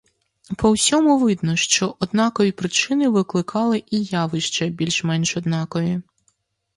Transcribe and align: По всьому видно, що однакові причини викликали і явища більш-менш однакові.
По 0.57 0.71
всьому 0.73 1.19
видно, 1.27 1.55
що 1.55 1.95
однакові 1.99 2.51
причини 2.51 3.09
викликали 3.09 3.77
і 3.91 4.03
явища 4.03 4.65
більш-менш 4.67 5.37
однакові. 5.37 6.01